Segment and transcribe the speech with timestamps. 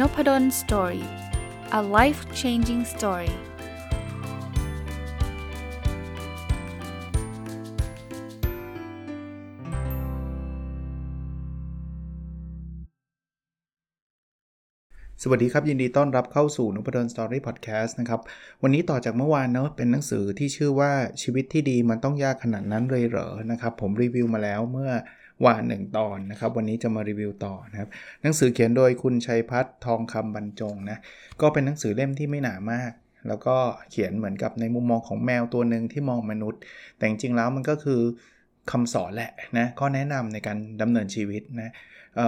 [0.00, 1.06] Nopadol Story
[1.78, 3.34] a life changing story ส
[15.30, 18.20] วัสดีครับ ยินดีต้อนรับเข้าสู่นพดล Story พอดแคสต์นะครับ
[18.62, 24.90] วันนี้ต่อจากเมื่อวานเนาะเป็นหนังสือที่ชื่อว่าชีวิตที่ดีมันต้องยากขนาดนั้นเลยเหรอนะครับ ผมรีวิวมาแล้วเมื่อ
[25.44, 27.88] วานหนึ่งตอนนะครับ วันนี้จะมารีวิวต่อนะครับ
[28.22, 30.98] หนังสือเขียนโดยคุณชัยพัฒน์ทองคำบรรจงนะ
[31.40, 32.92] ก็เป็นหนังสือเล่มที่ไม่หนามาก
[33.28, 33.56] แล้วก็
[33.90, 36.60] เขียนเหมือนกับในมุมมองของแมวตัวหนึ่งที่มองมนุษย์
[36.96, 38.00] แต่จริงแล้วมันก็คือ
[38.70, 41.72] คำสอนแหละนะข้อแนะนำในการดำเนินชีวิตนะ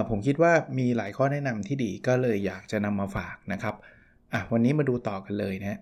[0.09, 3.75] ผมคิดว่ามีหลายข้อแนะนำที่ดีก็เลยอยากจะนำมาฝากนะครับ
[4.33, 5.79] อะวันนี้มาดูต่อกันเลยนะ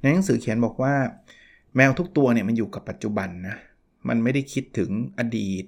[0.00, 0.94] ในหนังสือเขียนบอกว่า
[1.76, 3.56] แมวทุกตัวเนี่ยมันอยู่กับปัจจุบันนะ
[4.08, 5.64] มันไม่ได้คิดถึงอดีต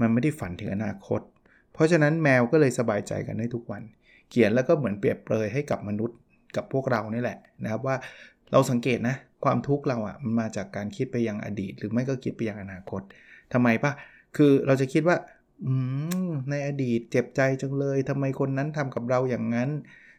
[0.00, 1.20] มันไม่ได้ฝันถึงอนาคต
[1.72, 3.82] เพราะฉะนั้นแมวก็เลยสบายใจกันได้ทุกวัน
[4.30, 6.16] เขียนแล้วก็เหมือนเปรียบเปรยให้กับมนุษย์
[6.56, 7.96] กับพวกเรานี่แหละนะครับว่า
[8.52, 13.02] เราสังเกตนะความทุกข์เราอะ่ะมันมาจากการคิดไปยังอดีต หรือไม่ก็คิดไปยังอนาคต
[13.52, 13.92] ทำไมปะ
[14.36, 15.16] คือเราจะคิดว่า
[15.64, 15.72] อื
[16.28, 19.70] มในอดีตเจ็บใจจังเลยทำไมคนนั้นทำกับเราอย่างนั้น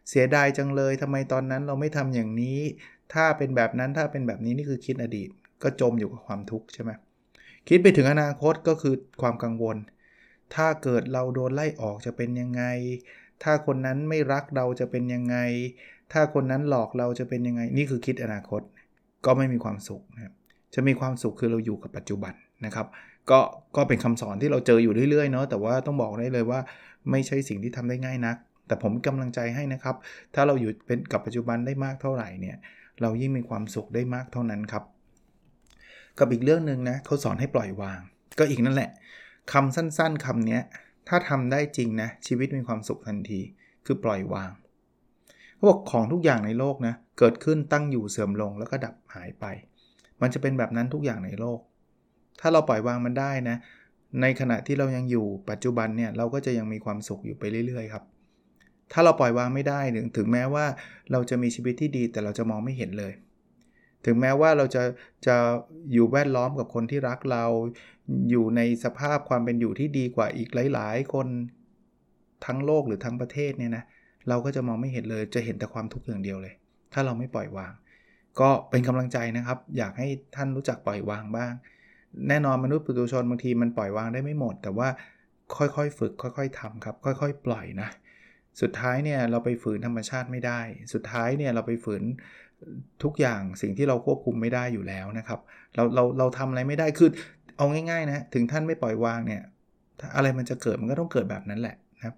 [0.08, 2.60] เสียดายจังเลยทำไมตอนนั้นเราไม่ทำอย่างนี้
[3.14, 5.28] ถ้าเป็นแบบนั้นถ้าเป็นแบบนี้นี่คือคิดอดีต
[5.62, 6.90] ก็จมอยู่กับความทุกข์ใช่ไหม
[7.68, 9.76] คิดไปถึงอนาคตก็คือความกังวล
[10.54, 12.62] ถ้าเกิดเราโดนไล่ออกจะเป็นยังไง
[13.42, 15.36] ถ้าคนนั้นไม่รักเราจะเป็นยังไง
[16.12, 18.62] ถ้าคนนั้นหลอกเราจะเป็นยังไง นี่คือคิดอนาคต
[19.26, 20.34] ก็ไม่มีความสุขนะครับ
[20.74, 22.32] จะมีความสุขคือเราอยู่กับปัจจุบัน
[22.66, 22.86] นะครับ
[23.30, 23.40] ก็
[23.76, 26.60] ก็เป็นคำสอนที่เราเจออยู่เรื่อยๆเนาะ แต่ว่าต้องบอกได้เลยว่า
[27.10, 29.96] ไม่ใช่สิ่งที่ทำได้ง่ายนัก แต่ผมกำลังใจให้นะครับ
[30.34, 32.56] ถ้าเราอยู่เป็นกับปัจจุบันได้มากเท่าไหร่เนี่ย
[33.02, 34.84] เรายิ่งมีความสุขได้มากเท่านั้นครับ
[36.18, 38.00] กับอีกเรื่องหนึ่งนะเขาสอนให้ปล่อยวาง
[38.38, 38.90] ก็อีกนั่นแหละ
[39.52, 40.58] คำสั้นๆคำนี้
[41.08, 43.40] ถ้าทำได้จริงนะชีวิตมีความสุขทันที
[43.86, 44.50] คือปล่อยวาง
[45.54, 49.44] เขาบอกของทุกอย่างในโลกนะเกิดขึ้นตั้งอยู่เสื่อมลงแล้วก็ดับหายไป
[50.20, 51.60] มันจะเป็นแบบนั้นทุกอย่างในโลก
[52.40, 53.56] ถ้าเราปล่อยวางมันได้นะ
[54.22, 58.04] ในขณะที่เรายังอยู่ปัจจุบันเนี่ยเราก็จะยังมีความสุขอยู่ไปเรื่อยๆครับ
[58.92, 60.64] ถ้าเราปล่อยวางไม่ได้ถึงถึงแม้ว่า
[61.12, 63.12] เราจะมีชีวิตที่ดีแต่เราจะมองไม่เห็นเลย
[64.08, 64.82] ถึงแม้ว่าเราจะ
[65.26, 65.36] จะ
[65.92, 67.44] อยู่แวดล้อมกับคนที่รักเรา
[68.30, 71.26] อยู่ในสภาพความเป็นอยู่ที่ดีกว่าอีกหลาย ๆ คน
[72.46, 73.84] ทั้งโลกหรือทั้งประเทศเนี่ยนะ
[74.28, 76.54] เราก็จะมองไม่เห็นเลยจะเห็นแต่ความทุกข์อย่างเดียวเลย
[76.92, 77.72] ถ้าเราไม่ปล่อยวาง
[78.40, 81.52] ก็เป็นกำลังใจนะครับ อยากให้ท่านรู้จักปล่อยวางบ้าง
[82.28, 84.88] แน่นอนมนุษย์ปุถุชนบางทีมันปล่อยวางได้ไม่หมด แต่ว่า
[85.56, 87.88] ค่อยๆ ฝึก ค่อยๆทำครับ ค่อย ๆ ปล่อยนะ
[88.60, 90.60] สุดท้ายเนี่ยเราไปฝืนธรรมชาติไม่ได้
[90.92, 92.02] สุดท้ายเนี่ยเราไปฝืน
[93.02, 95.40] ทุกอย่างสิ่งที่เราควบคุมไม่ได้อยู่แล้วนะครับ
[95.74, 97.10] เราเราเราทำอะไรไม่ได้คือ
[97.56, 99.42] เอาง่ายๆนะถึงท่านไม่ปล่อยวางเนี่ย
[100.16, 102.14] อะไรมันจะเกิดมันก็ต้องเกิดแบบนั้นแหละนะครับ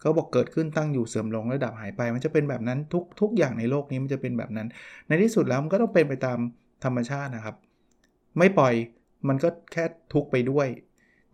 [0.00, 4.68] เขาบอกเกิดขึ้นตั้งอยู่เสื่อมลงระดับหายไป มันจะเป็นแบบนั้นทุกทุกอย่างในโลกนี้มันจะเป็นแบบนั้น
[5.08, 6.38] ในที่สุดแล้วมันก็ต้องเป็นไปตาม
[6.84, 7.56] ธรรมชาตินะครับ
[8.38, 8.74] ไม่ปล่อย
[9.28, 10.68] มันก็แค่ทุกไปด้วย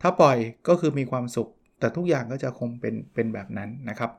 [0.03, 0.37] ถ้าปล่อย
[0.69, 1.49] ก็คือมีความสุข
[1.81, 4.11] แต่ทุกอย่างก็จะคงเป็นเป็นแบบนั้นนะครับ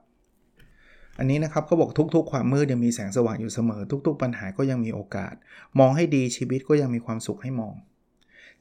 [1.19, 5.33] อันนี้นะครับเขาบอกทุกๆ ความมืดยังมีแสงสว่างอยู่เสมอ ทุก ๆ ปัญหาก็ยังมีโอกาส
[5.79, 7.73] มองให้ดีชีวิตก็ยังมีความสุขให้มอง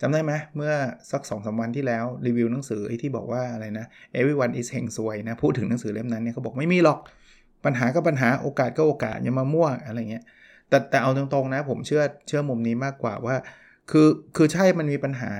[0.00, 0.72] จำได้ไหมเมื่อ
[1.10, 3.86] สัก2อสวันที่แล้วรีวิวหนังสือไอ้ที่บอกว่าอะไรนะ
[4.18, 6.98] everyone is เฮงซวยนะพูดถึงหนังสือเล่มนั้นเนี่ยเขาบอกไม่มีหรอก
[7.64, 10.24] ปัญหาก็ปัญหาโอกาสก็โอกาสอย่ามามั่วอะไรเงี้ย
[10.68, 13.36] แต่แต่เอาตรงๆนะผมเชื่อเชื่อมุมนี้มากกว่าว่า
[13.90, 15.32] คือคือใช่มันมีปัญหา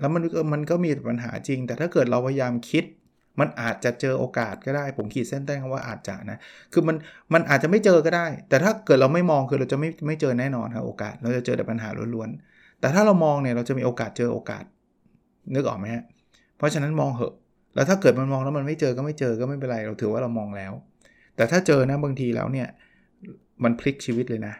[0.00, 0.22] แล้วมัน
[0.52, 2.84] มันก็มีปัญหาจริง แต่ถ้าเกิดเราพยายามคิด
[3.40, 6.38] มันอาจจะเจอโอกาสก็ได้ ผมขีดเส้นใต้คำว่าอาจจะนะ
[6.72, 6.96] คือมัน
[7.32, 14.64] มันอาจจะไม่เจอก็ได้ แต่ถ้าเกิดเราไม่มองคือเราจะไม่ไม่เจอแน่นอนครับโอกาส เราจะเจอแต่ปัญหาล้วนๆ แต่ถ้าเรามองเนี่ยเราจะมีโอกาสเจอโอกาส
[15.54, 16.04] นึกออกไหมฮะ
[16.56, 17.34] เพราะฉะนั้นมองเหอะ
[17.74, 20.72] แล้วถ้าเกิดมันมองแล้วมันไม่เจอก็ไม่เจอก็ไม่เป็นไร เราถือว่าเรามองแล้ว
[21.36, 22.68] แต่ถ้าเจอนะบางทีแล้วเนี่ย
[23.64, 24.54] มันพลิกชีวิตเลยนะ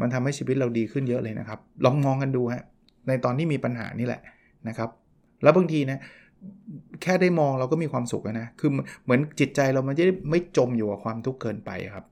[0.00, 2.62] มันทำให้ชีวิตเราดีขึ้นเยอะเลยนะครับ ลองมองกันดูฮะ
[3.08, 4.20] ในตอนที่มีปัญหานี่แหละ
[4.68, 4.90] นะครับ
[5.42, 5.98] แล้วบางทีนะ
[7.02, 8.70] แค่ได้มองเราก็มีความสุขนะ คือ
[9.04, 12.04] เหมือนจิตใจเรามันจะไม่จมอยู่กับความทุกข์เกินไปครับ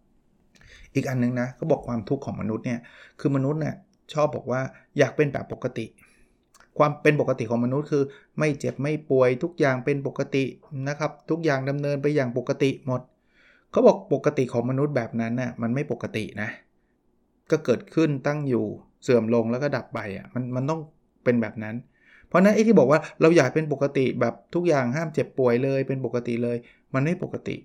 [0.95, 2.81] อีกอันนึงนะเขาบอกความทุกข์ของมนุษย์เนี่ย
[3.21, 3.75] คือมนุษย์เนี่ย
[4.13, 4.61] ชอบบอกว่า
[4.99, 5.87] อยากเป็นแบบปกติ
[6.79, 8.03] ความเป็นปกติของมนุษย์คือ
[8.39, 10.45] ไม่เจ็บไม่ป่วยทุกอย่างเป็นปกติ
[10.89, 13.01] นะครับ ทุกอย่างดำเนินไปอย่างปกติหมด
[13.71, 16.49] เขาบอกปกติของมนุษย์แบบนั้นนะ่ะมันไม่ปกตินะ
[17.51, 18.65] ก็เกิดขึ้นตั้งอยู่
[19.03, 20.81] เสื่อมลงแล้วก็ดับไปอะมันมันต้อง
[21.25, 26.57] เป็นแบบนั้นเพราะนั้นไอ้ที่บอกว่าเราอยากเป็นปกติแบบทุกอย่างห้ามเจ็บป่วยเลย เป็นปกติเลย
[26.95, 27.57] มันไม่ปกติ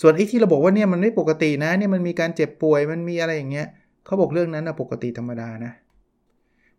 [0.00, 3.66] ส่วนไอ้ที่เราบอกว่าเนี่ยมันไม่ปกตินะเนี่ยมันมีการเจ็บป่วยมันมีอะไรอย่างเงี้ย
[4.04, 5.72] เขาบอกเรื่องนั้นนะปกติธรรมดานะ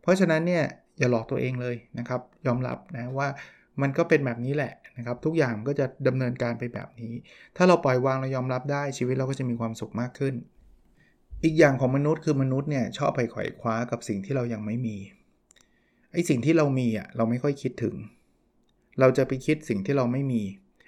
[0.01, 0.63] เพราะฉะนั้นเนี่ย
[1.00, 3.27] อย่าหลอกตัวเองเลยนะครับ ยอมรับนะว่า
[3.81, 7.13] มันก็เป็นแบบนี้แหละนะครับ ทุกอย่างก็จะดำเนินการไปแบบนี้
[7.57, 10.36] ถ้าเราปล่อยวางเรายอมรับได้ชีวิตเราก็จะมีความสุขมากขึ้น
[11.44, 14.97] อีกอย่างของมนุษย์คือมนุษย์เนี่ยชอบไปไขว่คว้ากับสิ่งที่เรายังไม่มี
[16.16, 17.96] ไอ้สิ่งที่เรามีอะเราไม่ค่อยคิดถึง
[19.00, 20.42] เราจะไปคิดสิ่งที่เราไม่มี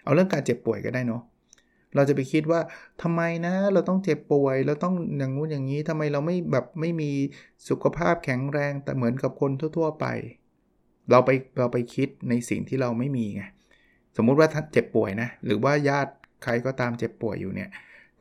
[0.04, 1.22] เอาเรื่องการเจ็บป่วยก็ได้เนาะ
[1.96, 2.60] เราจะไปคิดว่า
[3.02, 7.12] ทำไมนะเราต้องเจ็บป่วย เราต้องอย่างงู้นอย่างนี้ทำไมเราไม่แบบไม่มี
[7.70, 10.06] สุขภาพแข็งแรงแต่เหมือนกับคนทั่ว ๆ ไป
[11.12, 13.44] เราไปเราไปคิดในสิ่งที่เราไม่มีไง
[14.16, 16.12] สมมุติว่าท่านเจ็บป่วยนะหรือว่าญาติ
[16.44, 17.70] ใครก็ตามเจ็บป่วยอยู่เนี่ย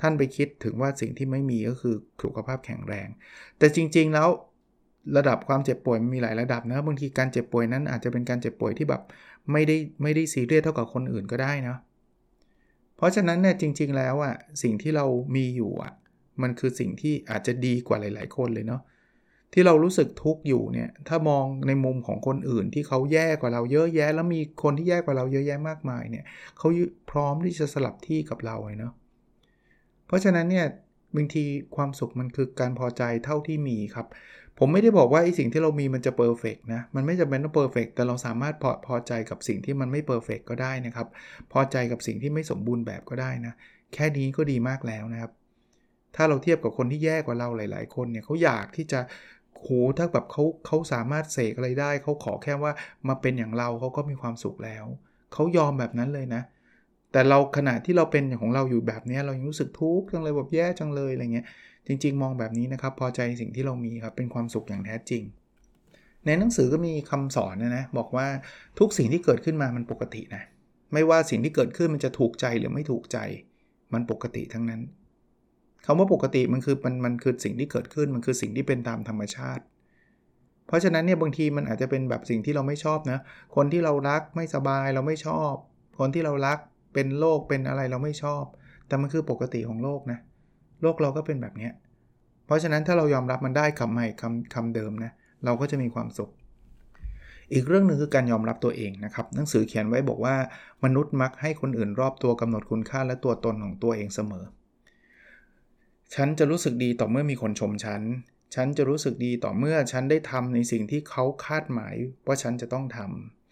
[0.00, 3.08] ท่านไปคิดถึงว่าสิ่งที่ไม่มีก็คือสุขภาพแข็งแรง
[3.58, 4.28] แต่จริง ๆแล้ว
[5.16, 9.02] ระดับความเจ็บป่วยมันมีหลายระดับนะบางทีการเจ็บป่วยนั้นอาจจะเป็นการเจ็บป่วยที่แบบ
[9.52, 11.76] ไม่ได้ไม่ได้ซีเรียสเท่ากับคนอื่นก็ได้นะ
[12.96, 15.06] เพราะฉะนั้นเนี่ยจริง ๆ แล้วอะ่ะสิ่งที่เรา
[15.36, 15.92] มีอยู่อะ่ะ
[16.42, 18.82] มันคือสิ่งที่อาจจะดีกว่าหลาย ๆ คนเลยเนาะ
[19.52, 26.24] ที่เรารู้สึกทุกข์อยู่เนี่ยถ้ามองในมุมของคนอื่นที่เขาแย่กว่าเราเยอะแยะ แล้วมีคนที่แย่กว่าเราเยอะแยะมากมายเนี่ย
[26.58, 26.68] เขา
[27.10, 28.92] พร้อมที่จะสลับที่กับเราเลยเนาะ
[30.06, 30.66] เพราะฉะนั้นเนี่ย
[31.16, 31.44] บางที
[31.76, 34.06] ความสุขมันคือการพอใจเท่าที่มีครับ
[34.58, 41.08] ผมไม่ได้บอกว่าไอ้สิ่งที่เรามีมันจะ perfect นะ มันไม่จำเป็นต้อง perfect แต่เราสามารถพอพอใจกับสิ่งที่มันไม่ perfect ก็ได้นะครับ
[41.52, 43.54] พอใจกับสิ่งที่ไม่สมบูรณ์แบบก็ได้นะ
[43.94, 45.32] แค่นี้ก็ดีมากแล้วนะครับ
[46.16, 49.00] ถ้าเราเทียบกับคนที่แย่กว่าเราหลาย ๆ คนเนี่ยเขาอยากที่จะ
[49.54, 49.68] โห
[49.98, 52.72] ถ้าแบบเขาเขาสามารถเสกอะไรได้ เขาขอแค่ว่า
[53.08, 54.84] มาเป็นอย่างเราเขาก็มีความสุขแล้ว
[55.32, 56.42] เขายอมแบบนั้นเลยนะ
[57.16, 61.46] แต่เราขณะที่เราเป็นของเราอยู่แบบนี้เรายังรู้สึกทุกข์จังเลยแบบแย่จังเลยอะไรเงี้ย
[61.86, 65.22] จริง ๆ มองแบบนี้นะครับพอใจสิ่งที่เรามีครับเป็นความสุขอย่างแท้จริง
[66.26, 68.26] ในหนังสือก็มีคำสอนนะนะบอกว่า
[68.78, 70.42] ทุกสิ่งที่เกิดขึ้นมามันปกตินะ
[70.92, 73.18] ไม่ว่าสิ่งที่เกิดขึ้นมันจะถูกใจหรือไม่ถูกใจ
[73.92, 74.80] มันปกติทั้งนั้น
[75.86, 79.62] คำว่าปกติมันคือมันมันคือสิ่งที่เกิดขึ้นมันคือสิ่งที่เป็นตามธรรมชาติ
[80.66, 83.18] เพราะฉะนั้นเนี่ยบางทีมันอาจจะเป็นแบบสิ่งที่เราไม่ชอบนะ
[83.56, 85.52] คนที่เรารักไม่สบายเราไม่ชอบ
[85.98, 86.58] คนที่เรารัก
[86.96, 88.44] เป็นโรคเป็นอะไรเราไม่ชอบ
[88.86, 90.18] แต่มันคือปกติของโลกนะ
[90.82, 91.70] โลกเราก็เป็นแบบนี้
[92.46, 95.12] เพราะฉะนั้นถ้าเรายอมรับมันได้คำใหม่คำคำเดิมนะ
[95.44, 96.30] เราก็จะมีความสุข
[97.52, 100.36] อีกเรื่องหนึ่งคือการยอมรับตัวเองนะครับหนังสือเขียนไว้บอกว่า
[100.84, 104.44] มนุษย์มักให้คนอื่นรอบตัวกำหนดคุณค่าและตัวตนของตัวเองเสมอ
[106.14, 108.02] ฉันจะรู้สึกดีต่อเมื่อมีคนชมฉัน
[108.54, 111.94] ฉันจะรู้สึกดีต่อเมื่อฉันได้ทำในสิ่งที่เขาคาดหมาย
[112.26, 113.45] ว่าฉันจะต้องทำ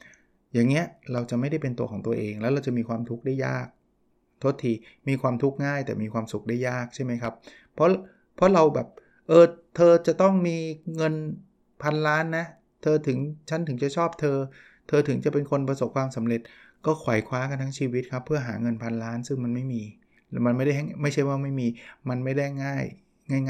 [0.54, 3.66] อย่างเงี้ยเราจะไม่ได้เป็นตัวของตัวเอง แล้วเราจะมีความทุกข์ได้ยาก
[4.44, 4.72] ทษที
[5.08, 7.34] มีความทุกข์ง่าย แต่มีความสุขได้ยากใช่ไหมครับ
[7.74, 7.88] เพราะ
[8.36, 8.88] เพราะเราแบบ
[9.28, 9.44] เออ
[9.76, 10.56] เธอจะต้องมี
[10.96, 11.14] เงิน
[11.82, 12.46] พันล้านนะ
[12.82, 13.18] เธอถึง
[13.50, 14.36] ฉันถึงจะชอบเธอ
[14.88, 16.40] เธอถึงจะเป็นคนประสบความสำเร็จ
[16.86, 19.82] ก็ไขว่คว้ากันทั้งชีวิตครับ เพื่อหาเงินพันล้านซึ่งมันไม่มี
[20.46, 20.72] มันไม่ได้
[21.02, 21.66] ไม่ใช่ว่าไม่มี
[22.08, 22.84] มันไม่ได้ง่าย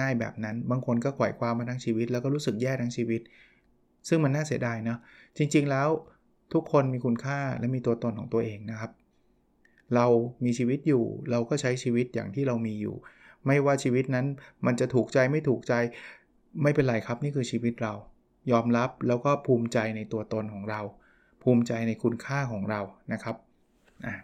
[0.01, 3.21] ง่าย ๆ แบบนั้น บางคนก็ไขว่คว้ามาทั้งชีวิต แล้วก็รู้สึกแย่ทั้งชีวิต
[4.09, 4.99] ซึ่งมันน่าเสียดายเนาะ
[5.37, 5.89] จริง ๆแล้ว
[6.53, 8.93] ทุกคนมีคุณค่าและมีตัวตนของตัวเองนะครับ
[9.95, 10.07] เรา
[10.45, 12.95] มีชีวิตอยู่ เราก็ใช้ชีวิตอย่างที่เรามีอยู่
[13.47, 14.27] ไม่ว่าชีวิตนั้น
[14.67, 15.75] มันจะถูกใจไม่ถูกใจ
[16.63, 17.95] ไม่เป็นไรครับนี่คือชีวิตเรา
[18.53, 20.81] ยอมรับแล้วก็ภูมิใจในตัวตนของเรา
[21.43, 22.81] ภูมิใจในคุณค่าของเรา
[23.13, 23.37] นะครับ
[24.07, 24.15] อะ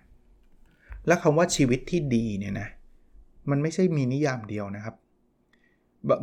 [1.07, 2.69] และคำว่าชีวิตที่ดีเนี่ยนะ
[3.51, 4.95] มันไม่ใช่มีนิยามเดียวนะครับ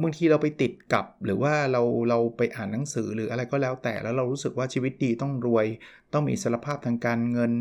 [0.04, 5.66] บางทีเราไปติดกับหรือว่าเราเราไปอ่านหนังสือหรืออะไรก็แล้วแต่แล้วเรารู้สึกว่าชีวิตดีต้องรวย
[6.14, 7.52] ต้องมีอิสรภาพทางการเงิน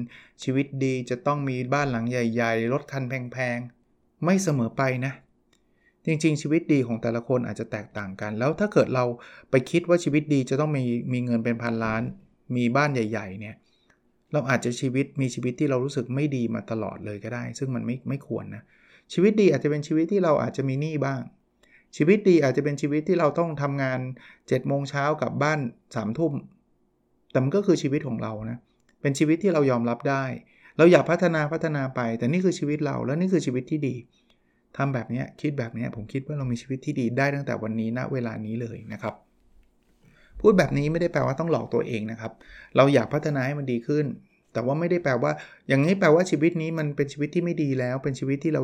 [0.42, 5.12] ชีวิตดีจะต้องมีบ้านหลังใหญ่ๆรถคันแพงๆ ไม่เสมอไปนะ
[6.06, 9.04] จริงๆ ชีวิตดีของแต่ละคนอาจจะแตกต่างกัน แล้วถ้าเกิดเรา
[9.50, 12.02] ไปคิดว่าชีวิตดีจะต้องมีมีเงินเป็นพันล้าน
[12.56, 13.56] มีบ้านใหญ่ ๆ เนี่ย
[14.32, 18.62] เราอาจจะชีวิตมีชีวิตที่เรารู้สึกไม่ดีมาตลอดเลยก็ได้ ซึ่งมันไม่ไม่ควรนะ
[19.12, 21.20] ชีวิตดีอาจจะเป็นชีวิตที่เราอาจจะมีหนี้บ้าง
[21.96, 26.32] ชีวิตดีอาจจะเป็นชีวิตที่เราต้องทำงาน7จ็ดโมงเช้ากลับบ้าน3ามทุ่ม
[27.30, 28.58] แต่มันก็คือชีวิตของเรานะ
[29.00, 30.24] เป็นชีวิตที่เรายอมรับได้
[30.78, 33.94] เราอยากพัฒนาพัฒนาไป แต่นี่คือชีวิตเราแล้วนี่คือชีวิตที่ดี
[34.76, 39.14] ทำแบบนี้คิดแบบนี้ผมคิดว่าเรามีชีวิตที่ดีได้ตั้งแต่วันนี้ณเวลานี้เลยนะครับ
[40.40, 42.32] พูดแบบนี้ไม่ได้แปลว่าต้องหลอกตัวเองนะครับ
[42.76, 44.06] เราอยากพัฒนาให้มันดีขึ้น
[44.52, 45.32] แต่ว่าไม่ได้แปลว่า
[45.68, 48.62] อย่างนี้แปลว่าชีวิตนี้มันเป็นชีวิตที่ไม่ดีแล้ว เป็นชีวิตที่เรา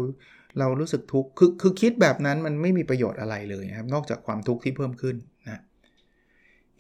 [0.59, 5.61] เรารู้สึกทุกข์คือคือคิดแบบนั้นมันไม่มีประโยชน์อะไรเลยครับ นอกจากความทุกข์ที่เพิ่มขึ้นนะ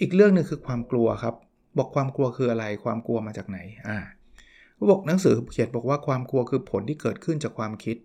[0.00, 1.34] อีกเรื่องหนึ่งคือความกลัวครับ
[1.78, 3.98] บอกความกลัวคืออะไรความกลัวมาจากไหนอ่า
[4.90, 7.96] บอกหนังสือเขียนบอกว่าความกลัวคือผลที่เกิดขึ้นจากความคิด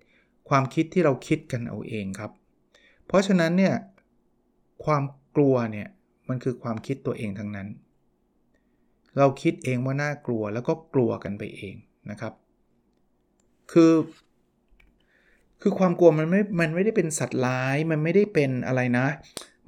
[0.49, 2.31] ความคิดที่เราคิดกันเอาเองครับ
[3.05, 3.75] เพราะฉะนั้นเนี่ย
[4.85, 5.03] ความ
[5.35, 5.87] กลัวเนี่ย
[6.29, 7.67] มันคือความคิดตัวเองทั้งนั้น
[9.17, 11.75] เราคิดเองว่าน่ากลัวแล้วก็กลัวกันไปเอง
[12.11, 12.33] นะครับ
[13.71, 13.91] คือ
[15.61, 19.05] คือความกลัวมันไม่ มันไม่ได้เป็นสัตว์ร้าย มันไม่ได้เป็นอะไรนะ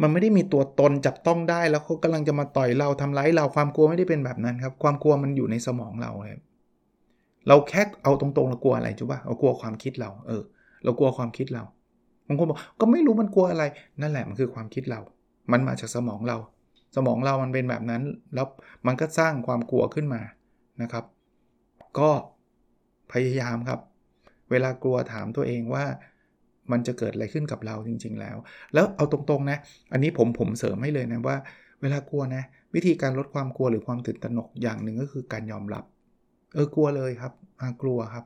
[0.01, 6.41] มันไม่ได้มีตัวตนจับต้องได้แล้วเขากำลังจะมาต่อยเราทำร้ายเราความกลัวไม่ได้เป็นแบบนั้นครับ ความกลัวมันอยู่ในสมองเราเลย
[7.47, 10.43] เราแค่เอาตรงๆเรากลัวอะไรจุ๊บะเรากลัวความคิดเรา เออ
[10.83, 11.63] เรากลัวความคิดเรา
[12.27, 13.63] บางคนบอกก็ไม่รู้มันกลัวอะไร
[14.01, 14.99] นั่นแหละมันคือความคิดเรา
[15.51, 16.37] มันมาจากสมองเรา
[16.95, 18.03] สมองเรามันเป็นแบบนั้น
[18.35, 18.47] แล้ว
[18.87, 20.21] มันก็สร้างความกลัวขึ้นมา
[20.81, 21.05] นะครับ
[21.99, 22.09] ก็
[23.11, 23.79] พยายามครับ
[24.51, 25.85] เวลากลัวถามตัวเองว่า
[26.71, 28.37] มันจะเกิดอะไรขึ้นกับเราจริง ๆ แล้ว
[28.73, 29.57] แล้วเอาตรงๆนะ
[29.93, 31.37] อันนี้ผมผมเสริมให้เลยนะว่า
[31.81, 32.43] เวลากลัวนะ
[32.75, 35.83] วิธีการลดความกลัวหรือความตื่นตระหนกอย่างหนึ่งก็คือการยอมรับ
[36.53, 38.25] เออกลัวเลยครับมากลัวครับ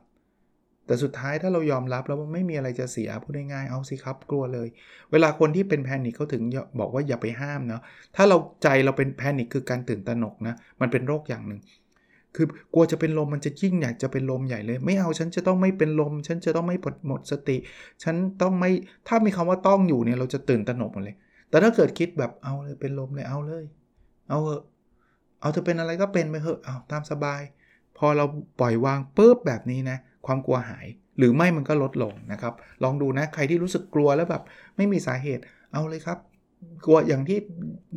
[0.86, 4.68] แต่สุดท้ายถ้าเรายอมรับแล้วไม่มีอะไรจะเสียพูดง่ายๆเอาสิครับ กลัวเลย
[5.12, 6.42] เวลาคนที่เป็นแพนิคเขาถึง
[6.80, 7.82] บอกว่าอย่าไปห้ามเนาะ
[8.16, 11.60] ถ้าเราใจเราเป็นแพนิคคือการตื่นตระหนกนะมันเป็นโรคอย่างหนึ่ง
[12.36, 17.56] คือกลัวจะเป็นลมมันจะยิ่งอยากจะเป็นลมใหญ่เลย ไม่เอาฉันจะต้องไม่เป็นลม ฉันจะต้องไม่หมดสติ
[18.04, 18.70] ฉันต้องไม่
[19.08, 21.16] ถ้ามีคำว่าต้องอยู่เนี่ยเราจะตื่นตระหนกหมดเลย
[21.50, 23.64] แต่ถ้าเกิดคิดแบบเอาเลยเป็นลมเลยเอาเลย
[24.28, 24.62] เอาเถอะ
[25.40, 27.40] เอาเธอเป็นอะไรก็เป็นไปเถอะเอาตามสบาย
[27.98, 28.24] พอเรา
[28.60, 30.86] ปล่อยวางปุ๊บแบบนี้นะ ความกลัวหาย
[31.18, 34.42] หรือไม่มันก็ลดลงนะครับ ลองดูนะใครที่รู้สึกกลัวแล้วแบบ
[34.76, 36.18] ไม่มีสาเหตุเอาเลยครับ
[36.86, 37.38] กลัวอย่างที่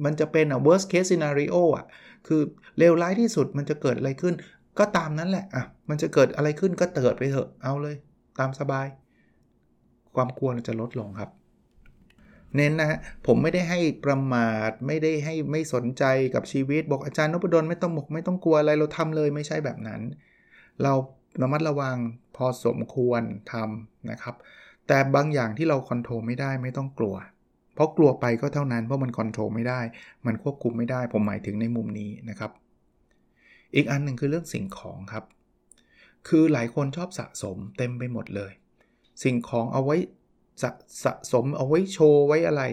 [0.05, 1.85] มันจะเป็นอะ worst case scenario อะ
[2.27, 2.41] คือ
[2.77, 4.33] เลวร้ายที่สุดมันจะเกิดอะไรขึ้น
[4.79, 7.95] ก็ตามนั้นแหละอะมันจะเกิดอะไรขึ้นก็เติดไปเถอะเอาเลย
[8.39, 8.87] ตามสบาย
[10.15, 11.29] ความกลัวจะลดลงครับ
[12.55, 16.03] เน้นนะฮะผมไม่ได้ให้ประมาทไม่ได้ให้ไม่สนใจ
[16.33, 20.01] กับชีวิตบอกอาจารย์นพดลไม่ต้องบอกไม่ต้องกลัวอะไรเราทำเลยไม่ใช่แบบนั้น
[20.83, 20.93] เรา
[21.41, 21.97] ระมัดระวัง
[22.35, 23.21] พอสมควร
[23.53, 24.35] ทำนะครับ
[24.87, 27.15] แต่บางอย่างที่เราคอนโทรลไม่ได้ไม่ต้องกลัว
[27.77, 29.79] เพราะกลัวไปก็เท่านั้นเพราะมันคอนโทรลไม่ได้
[30.25, 32.51] มันควบคุมไม่ได้ ผมหมายถึงในมุมนี้นะครับ
[33.75, 35.23] อีกอันหนึ่งคือเรื่องสิ่งของครับ
[36.27, 38.51] คือหลายคนชอบสะสมเต็มไปหมดเลย
[39.23, 39.97] สิ่งของเอาไว้
[40.61, 40.69] สะ
[41.03, 42.63] สะสมเอาไว้โชว์ไว้อะไร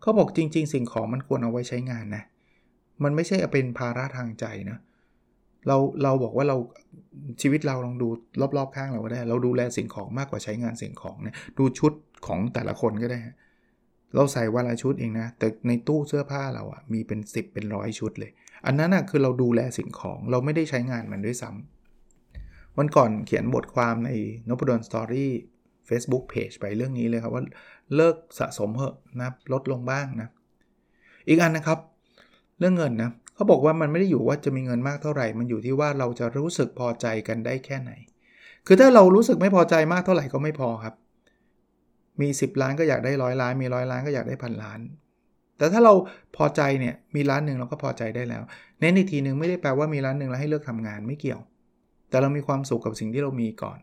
[0.00, 2.24] เขาบอกจริง ๆ สิ่งของมันควรเอาไว้ใช้งานนะ
[3.02, 4.78] มันไม่ใช่เป็นภาระทางใจนะ
[5.66, 6.56] เราเราบอกว่าเรา
[7.42, 8.08] ชีวิตเราลองดู
[8.56, 11.92] รอบๆข้างเราก็ได้ เราดูแลสิ่งของมากกว่าใช้งานสิ่งของเนี่ยดูชุด
[12.26, 13.18] ของแต่ละคนก็ได้
[14.14, 18.30] เราใส่วันละชุดเองนะ แต่ในตู้เสื้อผ้าเราอะมีเป็น 10 เป็นร้อยชุดเลย
[18.66, 24.10] อันนั้นนะคือเราดูแลสิ่งของเราไม่ได้ใช้งานมันด้วยซ้ำวันก่อนเขียนบทความใน
[24.48, 25.32] นบดอนสตอรี่
[25.88, 27.44] Facebook Page ไปเรื่องนี้เลยครับว่า
[27.94, 30.28] เลิกสะสมเหอะนะลดลงบ้างนะ
[31.28, 31.78] อีกอันนะครับ
[32.58, 37.92] เรื่องเงินนะเขาบอกว่ามันไม่ได้อยู่ว่าจะมีเงินมากเท่าไหร่ มันอยู่ที่ว่าเราจะรู้สึกพอใจกันได้แค่ไหน
[38.66, 40.94] คือถ้าเรารู้สึกไม่พอใจมากเท่าไหร่ก็ไม่พอครับ
[42.20, 44.80] มี 10 ล้านก็อยากได้ร้อยล้าน มีร้อยล้านก็อยากได้พันล้าน
[45.58, 45.94] แต่ถ้าเรา
[46.36, 48.42] พอใจเนี่ยมีร้านหนึ่งเราก็พอใจได้แล้ว
[48.80, 51.40] เน้นอีกทีหนึ่งไม่ได้แปลว่ามีร้านหนึ่งแล้วให้เลิกทำงานไม่เกี่ยว
[52.10, 53.78] แต่เรามีความสุขกับสิ่งที่เรามีก่อน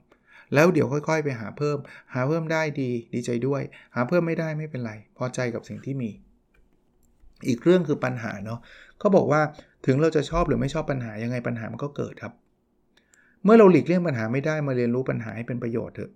[0.54, 1.78] แล้วเดี๋ยวค่อยๆ ไปหาเพิ่ม
[2.14, 3.62] หาเพิ่มได้ดีดีใจด้วย
[3.96, 6.12] หาเพิ่มไม่ได้ไม่เป็นไร พอใจกับสิ่งที่มี
[7.48, 8.60] อีกเรื่องคือปัญหาเนาะ
[9.00, 9.42] เขาบอกว่า
[9.86, 12.34] ถึงเราจะชอบหรือไม่ชอบปัญหายังไงปัญหามันก็เกิดครับ
[13.44, 16.12] เมื่อเราหลีกเลี่ยงปัญหาไม่ได้มาเรียนรู้ปัญหาให้เป็นประโยชน์เถอะ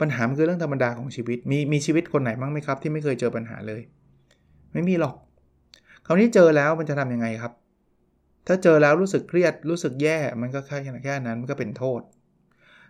[0.00, 3.82] ปัญหามันคือเรื่องธรรมดาของชีวิต มีมีชีวิตคนไหนบ้างไหมครับ ที่ไม่เคยเจอปัญหาเลย
[4.72, 5.14] ไม่มีหรอก
[6.06, 7.52] คราวนี้เจอแล้วมันจะทำยังไงครับ
[8.46, 12.00] ถ้าเจอแล้วรู้สึกเครียดรู้สึกแย่มันก็แค่แค่นั้นมันก็เป็นโทษ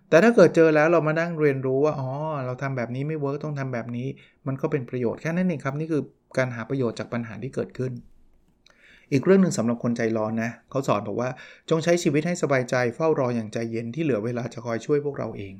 [0.08, 2.10] แต่ถ้าเกิดเจอแล้วเรามานั่งเรียนรู้ว่าอ๋อ
[2.46, 4.06] เราทำแบบนี้ไม่ work ต้องทำแบบนี้
[4.46, 6.02] มันก็เป็นประโยชน์แค่นั้นเองครับ นี่คือ
[6.38, 7.92] การหาประโยชน์จากปัญหาที่เกิดขึ้น
[9.12, 11.30] อีกเรื่องหนึ่งสำหรับคนใจร้อนนะเขาสอนบอกว่า
[11.70, 15.54] จงใช้ชีวิตให้สบายใจเฝ้ารออย่างใจเย็นที่เหลือเวลาจะคอยช่วยพวกเราเอง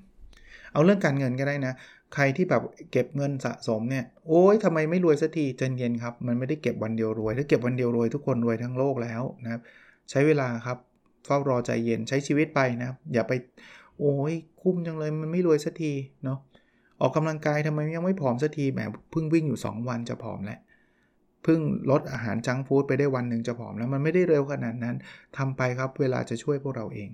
[0.75, 1.75] เอาเรื่องการเงินก็ได้นะ
[2.15, 2.63] ใครที่แบบ
[2.93, 9.61] เก็บเงินสะสมเนี่ยโอ้ยทำไมไม่รวยสักทีใจเย็นครับมันไม่ได้เก็บวันเดียวรวย ถ้าเก็บวันเดียวรวยทุกคนรวยทั้งโลกแล้วนะครับ
[10.11, 10.79] ใช้เวลาครับ
[11.27, 13.33] เฝ้ารอใจเย็นใช้ชีวิตไปนะครับอย่าไป
[13.99, 15.93] โอ้ยคุ้มจังเลยมันไม่รวยสักที
[16.25, 16.39] เนาะ
[17.01, 20.59] ออกกำลังกายทำไมยังไม่ผอมสักทีแหมเพิ่งวิ่งอยู่ 2 วันจะผอมแล้ว
[21.43, 24.97] เพิ่งลดอาหารจังฟู้ดไปได้วันหนึ่งจะผอมแล้วมันไม่ได้เร็วขนาดนั้น
[25.37, 27.09] ทำไปครับเวลาจะช่วยพวกเราเอง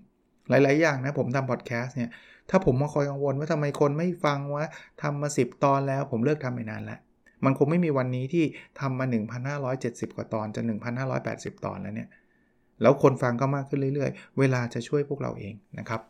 [0.49, 2.11] หลาย ๆ อย่างนะผมทำพอดแคสต์เนี่ย
[2.50, 4.64] ถ้าผมมาคอยกังวลว่าทำไมคนไม่ฟังว่า
[5.02, 7.00] ทำมา 10 ตอนแล้ว ผมเลิกทำไปนานแล้ว
[7.45, 8.45] มันคงไม่มีวันนี้ที่
[8.80, 9.07] ทำมา
[9.61, 10.61] 1,570 กว่าตอนจะ
[11.12, 12.09] 1,580 ตอนแล้วเนี่ย
[12.83, 16.00] แล้วคนฟังก็มากขึ้นเรื่อยๆ เวลาจะช่วยพวกเราเองนะครับ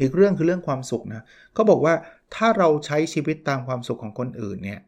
[0.00, 1.22] อีกเรื่องคือเรื่องความสุขนะ
[1.54, 1.94] เขาบอกว่า
[2.34, 4.80] ถ้าเราใช้ชีวิตตามความสุขของคนอื่นเนี่ย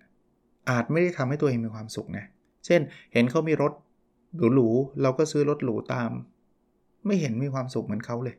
[0.70, 2.24] อาจไม่ได้ทำให้ตัวเองมีความสุขนะ
[2.66, 2.80] เช่น
[3.12, 3.72] เห็นเขามีรถ
[4.54, 6.10] หรูๆเราก็ซื้อรถหรูตาม
[7.06, 8.36] ไม่เห็นมีความสุขเหมือนเขาเลย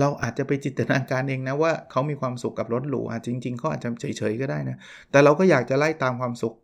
[0.00, 4.76] เราอาจจะไปจินตนาการเองนะว่าเขามีความสุขกับรถหรูอาจจริงๆเขาอาจจะเฉยๆก็ได้นะ
[5.10, 6.54] แต่เราก็อยากจะไล่ตามความสุข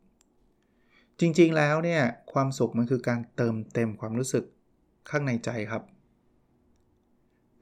[1.20, 4.44] จริงๆแล้วเนี่ยความสุขมันคือการเติมเต็มความรู้สึก
[5.10, 5.82] ข้างในใจครับ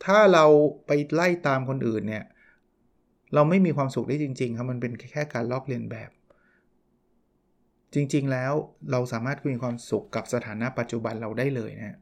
[0.05, 0.45] ถ้าเรา
[0.87, 2.25] ไปไล่ตามคนอื่นเนี่ย
[3.35, 6.11] เราไม่มีความสุขได้จริง ๆ ครับมันเป็นแค่การลอกเลียนแบบ
[7.95, 8.53] จริงๆแล้ว
[8.91, 11.99] เราสามารถมีความสุขกับสถานะปัจจุบันเราได้เลยนะ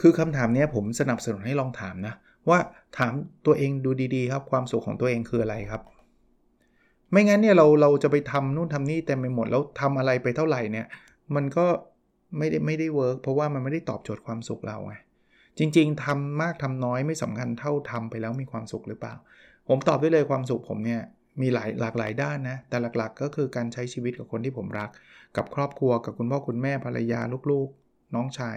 [0.00, 2.14] คือคำถามนี้ผมสนับสนุนให้ลองถามนะ
[2.50, 2.60] ว่า
[2.98, 3.12] ถาม
[3.46, 5.82] ตัวเองดูดีๆ ครับ ความสุขของตัวเองคืออะไรครับ
[7.10, 10.86] ไม่งั้นเนี่ยเราเราจะไปทำนู่นทำนี่เต็มไปหมดแล้วทำอะไรไปเท่าไหร่เนี่ย
[11.34, 11.66] มันก็
[12.38, 14.94] ไม่ได้ไม่ได้ work เพราะว่ามันไม่ได้ตอบโจทย์ความสุขเราไง
[15.58, 19.14] จริง ๆทำมากทำน้อยไม่สำคัญเท่าทำไปแล้วมีความสุขหรือเปล่า
[19.68, 21.00] ผมตอบได้เลยความสุขผมเนี่ย
[21.40, 24.90] มีหลายหลากหลายด้านนะ แต่หลักๆ ก็คือการใช้ชีวิตกับคนที่ผมรัก
[25.36, 28.56] กับครอบครัวกับคุณพ่อคุณแม่ภรรยาลูกๆ น้องชาย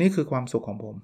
[0.00, 0.96] นี่คือความสุขของผม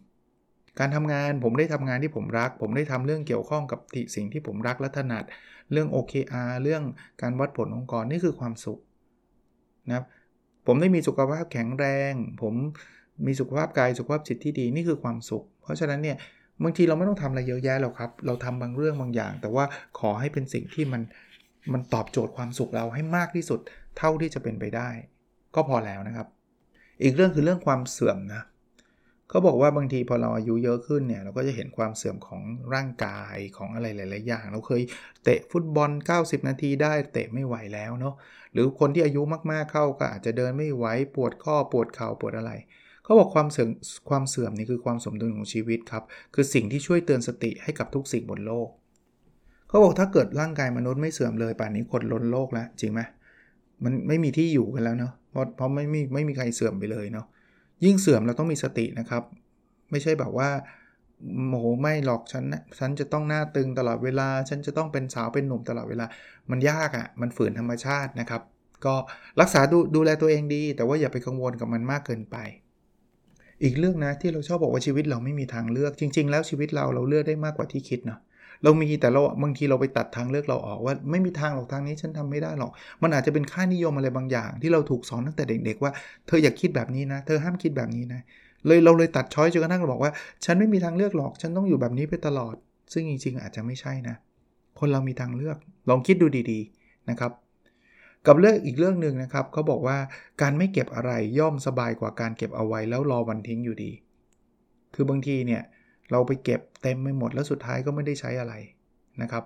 [0.78, 3.80] การทำงานผมได้ทำงานที่ผมรัก ผมได้ทำเรื่องเกี่ยวข้องกับ
[4.14, 5.24] สิ่งที่ผมรักและถนัด
[5.72, 6.82] เรื่อง OKR เรื่อง
[7.22, 8.78] การวัดผลองค์กรนี่คือความสุข
[9.88, 10.04] นะครับ
[10.66, 12.12] ผมได้มีสุขภาพแข็งแรง
[12.42, 12.54] ผม
[13.26, 16.16] มีสุขภาพกายสุขภาพจิตที่ดีนี่คือความสุข เพราะฉะนั้นเนี่ย
[16.62, 19.64] บางทีเราไม่ต้องทำอะไรเยอะแยะหรอกครับ เราทำบางเรื่องบางอย่าง แต่ว่า
[19.98, 21.02] ขอให้เป็นสิ่งที่มัน
[21.72, 23.60] มันตอบโจทย์ความสุขเราให้มากที่สุด
[23.98, 24.88] เท่าที่จะเป็นไปได้
[25.54, 26.26] ก็พอแล้วนะครับ
[27.02, 28.42] อีกเรื่องคือเรื่องความเสื่อมนะ
[29.30, 32.42] เขาบอกว่าบางทีพอเราอายุเยอะขึ้นเนี่ยเราก็จะเห็นความเสื่อมของ
[32.74, 34.82] ร่างกายของอะไรหลาย ๆ อย่าง เราเคย
[35.24, 38.14] เตะฟุตบอล 90 นาทีได้เตะไม่ไหวแล้วเนาะ
[38.52, 40.84] หรือคนที่อายุมาก ๆ เข้าก็อาจจะเดินไม่ไหว
[41.14, 42.52] ปวดข้อปวดเข่าปวดอะไร
[43.04, 43.68] เขาบอกความเสื่อม
[44.10, 48.68] ความเสื่อมนี่คือความสมดุลของชีวิตครับคือสิ่งที่ช่วยเตือนสติให้กับทุกสิ่งบนโลก
[49.68, 53.00] เขาบอกถ้าเกิดร่างกายมนุษย์ไม่เสื่อมเลยป่านนี้คนล้นโลกแล้วจริงไหม
[53.84, 57.26] มันไม่มีที่อยู่กันแล้วเนาะเพราะเพราะไม่มีไม่มีใครเสื่อมไปเลยเนาะ
[57.84, 59.22] ยิ่งเสื่อมเราต้องมีสตินะครับ
[59.90, 60.50] ไม่ใช่แบบว่า
[61.48, 66.06] โมโหไม่หรอกฉันนะฉันจะต้องหน้าตึงตลอดเวลา ฉันจะต้องเป็นสาวเป็นหนุ่มตลอดเวลา
[66.50, 68.42] มันยากอะ่ะ มันฝืนธรรมชาตินะครับ
[68.84, 68.94] ก็
[69.40, 72.36] รักษาดูดูแลตัวเองดี แต่ว่าอย่าไปกังวลกับมันมากเกินไป
[73.62, 78.20] อีกเรื่องนะที่เราชอบบอกว่าชีวิตเราไม่มีทางเลือก จริง ๆ แล้วชีวิตเราเราเลือกได้มากกว่าที่คิดเนาะ
[78.64, 82.70] เรามีแต่เราบางทีเราไปตัดทางเลือกเราออกว่าไม่มีทางหรอกทางนี้ฉันทำไม่ได้หรอก
[83.02, 85.92] มันอาจจะเป็นค่านิยมอะไรบางอย่าง ที่เราถูกสอนตั้งแต่เด็กๆว่า
[86.26, 88.20] เธออย่าคิดแบบนี้นะ เธอห้ามคิดแบบนี้นะ
[88.66, 90.12] เลยเราเลยตัดช้อยจนกระทั่งเราบอกว่า
[90.44, 92.54] ฉันไม่มีทางเลือกหรอก ฉันต้องอยู่แบบนี้ไปตลอด
[92.92, 94.16] ซึ่งจริงๆ อาจจะไม่ใช่นะ
[94.78, 95.56] คนเรามีทางเลือก
[95.88, 97.32] ลองคิดดูดีๆนะครับ
[98.26, 99.98] กับเรื่องอีกเรื่องหนึ่งนะครับเขาบอกว่า
[100.42, 103.92] การไม่เก็บอะไรย่อมสบายกว่าการเก็บเอาไว้แล้วรอวันทิ้งอยู่ดี
[104.94, 105.62] คือบางทีเนี่ย
[106.10, 108.54] เราไปเก็บเต็มไปหมดแล้วสุดท้ายก็ไม่ได้ใช้อะไร
[109.22, 109.44] นะครับ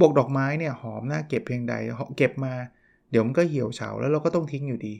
[0.00, 1.74] บอกดอกไม้เนี่ยหอมน่าเก็บเพียงใด
[2.16, 2.54] เก็บมา
[3.10, 4.94] เดี๋ยวมันก็เหี่ยวเฉาแล้วเราก็ต้องทิ้งอยู่ดี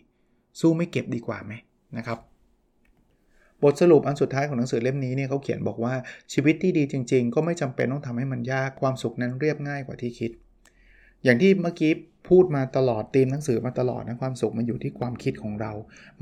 [0.60, 1.52] สู้ไม่เก็บดีกว่าไหม
[1.96, 2.18] นะครับ
[3.62, 5.94] บทสรุปอันสุดท้ายของหนังสือเล่มนี้เนี่ยเขาเขียนบอกว่า
[6.32, 10.30] ชีวิตที่ดีจริง ๆ ก็ไม่จำเป็นต้องทำให้มันยากความสุขนั้นเรียบง่ายกว่าที่คิด
[11.24, 11.92] อย่างที่เมื่อกี้
[12.28, 15.72] พูดมาตลอดตีมหนังสือมาตลอดนะความสุขมันอยู่ที่ความคิดของเรา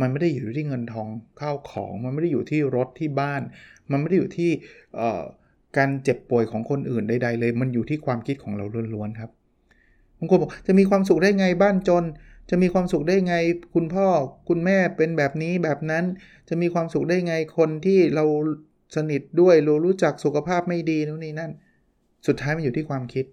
[0.01, 1.09] มันไม่ได้อยู่ที่เงินทอง
[1.41, 3.43] ข้าวของ มันไม่ได้อยู่ที่รถที่บ้าน
[3.91, 4.51] มันไม่ได้อยู่ที่
[5.77, 9.31] การเจ็บป่วยของคนอื่นใดๆเลย มันอยู่ที่ความคิดของเราล้วนๆครับ
[10.19, 12.05] บางคนบอกจะมีความสุขได้ไงบ้านจน
[12.51, 13.35] จะมีความสุขได้ไง
[13.75, 14.07] คุณพ่อ
[14.49, 16.05] คุณแม่เป็นแบบนี้แบบนั้น
[16.49, 18.25] จะมีความสุขได้ไงคนที่เรา
[18.97, 21.53] สนิทด้วยเรารู้จักสุขภาพไม่ดีนู่นนี่นั่น
[22.27, 23.25] สุดท้ายมันอยู่ที่ความคิด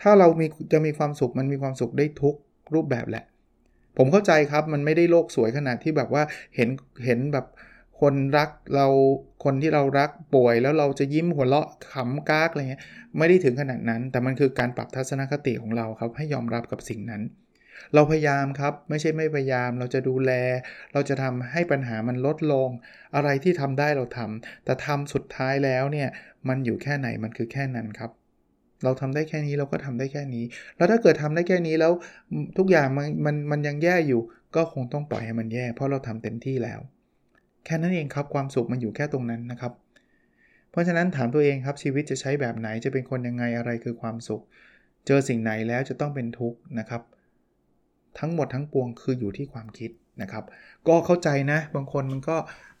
[0.00, 2.34] ถ้าเรามีจะมีความสุขมันมีความสุขได้ทุก
[2.74, 3.24] รูปแบบแหละ
[3.96, 6.22] ผมเข้าใจครับมันไม่ได้โลกสวยขนาดที่แบบว่า
[6.54, 6.68] เห็น
[7.04, 7.46] เห็นแบบ
[8.00, 8.86] คนรักเรา
[9.44, 12.82] คนที่เรารักป่วยแล้วเราจะยิ้มหัวเราะขำกากอะไรเงี้ย
[13.18, 17.22] ไม่ได้ถึงขนาดนั้น แต่มันคือการปรับทัศนคติของเราครับ ให้ยอมรับกับสิ่งนั้น
[17.94, 20.32] เราพยายามครับไม่ใช่ไม่พยายามเราจะดูแล
[20.92, 22.68] เราจะทำให้ปัญหามันลดลง
[23.14, 26.08] อะไรที่ทำได้เราทำแต่ทำสุดท้ายแล้วเนี่ย
[26.48, 28.10] มันอยู่แค่ไหนมันคือแค่นั้นครับ
[28.84, 30.44] เราทำได้แค่นี้เราก็ทำได้แค่นี้
[30.76, 31.92] แล้วถ้าเกิดทำได้แค่นี้แล้ว
[32.58, 34.20] ทุกอย่างมันมันมันยังแย่อยู่
[34.56, 36.80] ก็คงต้องปล่อยให้มันแย่ เพราะเราทำเต็มที่แล้ว
[37.64, 39.72] แค่นั้นเองครับความสุขมันอยู่แค่ตรงนั้นนะครับ
[40.70, 44.42] เพราะฉะนั้นถามตัวเองครับชีวิตจะใช้แบบไหนจะเป็นคนยังไงอะไรคือความสุข
[45.06, 47.02] เจอสิ่งไหนแล้วจะต้องเป็นทุกข์นะครับ
[48.18, 49.90] ทั้งหมดทั้งปวงคืออยู่ที่ความคิด
[50.22, 50.44] นะครับ
[50.88, 52.36] ก็เข้าใจนะ บางคนมันก็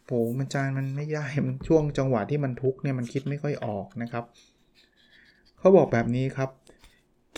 [0.06, 4.24] โหมันจานมันไม่ยากมันช่วงจังหวะที่มันทุกข์เนี่ยมันคิดไม่ค่อยออกนะครับ
[5.64, 6.50] เขาบอกแบบนี้ครับ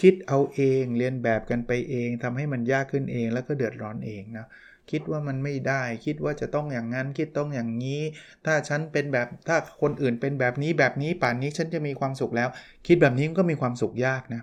[0.00, 4.46] คิดเอาเองเรียนแบบกันไปเองทำให้มันยากขึ้นเองแล้วก็เดือดร้อนเองนะ
[4.90, 8.00] คิดว่ามันไม่ได้ คิดว่าจะต้องอย่างนั้น คิดต้องอย่างนี้
[8.44, 12.48] ถ้าฉันเป็นแบบถ้าคนอื่นเป็นแบบนี้แบบนี้ป่านนี้ฉันจะมีความสุขแล้ว
[12.86, 14.42] คิดแบบนี้มันก็มีความสุขยากนะ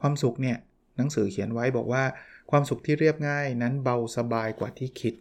[0.00, 0.56] ความสุขเนี่ย
[0.96, 2.04] หนังสือเขียนไว้บอกว่า
[2.50, 5.14] ความสุขที่เรียบง่ายนั้นเบาสบายกว่าที่คิด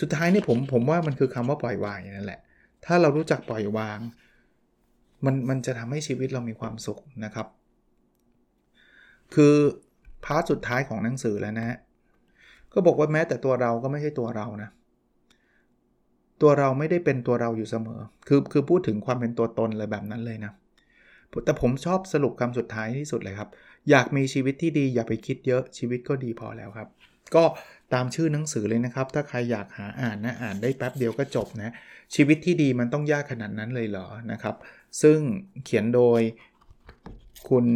[0.00, 2.40] สุดท้ายนี่ผมผมว่ามันคือคำว่าปล่อยวางนั่นแหละ
[2.84, 3.98] ถ้าเรารู้จักปล่อยวาง
[5.24, 7.46] มันมันจะทำให้ชีวิตเรามีความสุขนะครับ
[9.34, 9.54] คือ
[10.24, 11.78] พาร์ทสุดท้ายของหนังสือแล้วนะฮะ
[12.72, 14.70] ก็บอกว่าแม้แต่ตัวเราก็ไม่ใช่ตัวเรานะ
[16.42, 20.52] ตัวเราไม่ได้เป็นตัวเราอยู่เสมอ คือคือพูดถึงความเป็นตัวตนเลยแบบนั้นเลยนะ
[21.44, 23.48] แต่ผมชอบสรุปคำสุดท้ายที่สุดเลยครับ
[23.90, 26.88] อยากมีชีวิตที่ดีอย่าไปคิดเยอะชีวิตก็ดีพอแล้วครับ
[27.34, 27.44] ก็
[27.94, 31.72] ตามชื่อหนังสือเลยนะครับ ถ้าใครอยากหาอ่านนะอ่านได้แป๊บเดียวก็จบนะ
[32.14, 34.54] ชีวิตที่ดีมันต้องยากขนาดนั้นเลยเหรอนะครับ
[35.02, 35.18] ซึ่ง
[35.64, 36.20] เขียนโดย
[37.48, 37.66] คุณ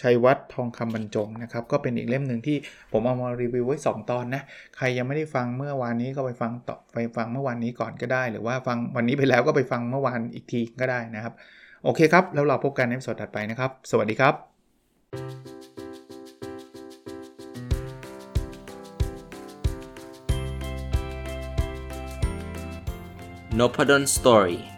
[0.00, 2.56] ชัยวัฒน์ทองคำบรรจงนะครับ ก็เป็นอีกเล่มหนึ่งที่
[2.92, 4.42] ผมเอามารีวิวไว้ 2 ตอนนะ
[4.76, 11.34] ใครยังไม่ได้ฟังเมื่อวานนี้ก็ไปฟังต่อไปฟังเมื่อวานนี้ก่อนก็ได้ หรือว่าฟังวันนี้ไปแล้วก็ไปฟังเมื่อวานอีกทีก็ได้นะครับ
[11.84, 14.34] โอเคครับ แล้วเราพบกันในสดถัดไปนะครับ สวัสดีครับ
[23.58, 24.77] n o p a d o n Story